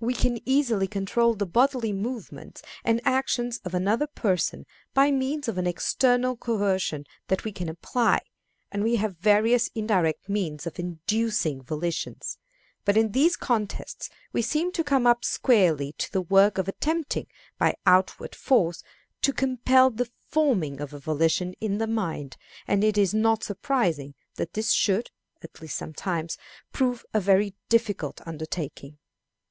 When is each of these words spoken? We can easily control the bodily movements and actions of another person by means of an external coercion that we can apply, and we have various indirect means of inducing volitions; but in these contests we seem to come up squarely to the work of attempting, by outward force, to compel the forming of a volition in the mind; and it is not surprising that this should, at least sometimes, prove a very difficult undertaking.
We 0.00 0.12
can 0.12 0.38
easily 0.46 0.86
control 0.86 1.32
the 1.32 1.46
bodily 1.46 1.94
movements 1.94 2.60
and 2.84 3.00
actions 3.06 3.56
of 3.64 3.72
another 3.72 4.06
person 4.06 4.66
by 4.92 5.10
means 5.10 5.48
of 5.48 5.56
an 5.56 5.66
external 5.66 6.36
coercion 6.36 7.06
that 7.28 7.44
we 7.44 7.52
can 7.52 7.70
apply, 7.70 8.20
and 8.70 8.84
we 8.84 8.96
have 8.96 9.16
various 9.16 9.70
indirect 9.74 10.28
means 10.28 10.66
of 10.66 10.78
inducing 10.78 11.62
volitions; 11.62 12.36
but 12.84 12.98
in 12.98 13.12
these 13.12 13.34
contests 13.34 14.10
we 14.30 14.42
seem 14.42 14.72
to 14.72 14.84
come 14.84 15.06
up 15.06 15.24
squarely 15.24 15.92
to 15.92 16.12
the 16.12 16.20
work 16.20 16.58
of 16.58 16.68
attempting, 16.68 17.26
by 17.56 17.74
outward 17.86 18.34
force, 18.34 18.82
to 19.22 19.32
compel 19.32 19.88
the 19.88 20.10
forming 20.28 20.82
of 20.82 20.92
a 20.92 20.98
volition 20.98 21.54
in 21.62 21.78
the 21.78 21.86
mind; 21.86 22.36
and 22.68 22.84
it 22.84 22.98
is 22.98 23.14
not 23.14 23.42
surprising 23.42 24.12
that 24.34 24.52
this 24.52 24.72
should, 24.72 25.10
at 25.40 25.62
least 25.62 25.78
sometimes, 25.78 26.36
prove 26.72 27.06
a 27.14 27.20
very 27.20 27.54
difficult 27.70 28.20
undertaking. 28.26 28.98